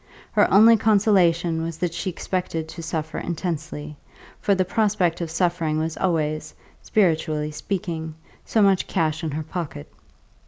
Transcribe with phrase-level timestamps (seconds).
[0.31, 3.97] Her only consolation was that she expected to suffer intensely;
[4.39, 9.93] for the prospect of suffering was always, spiritually speaking, so much cash in her pocket.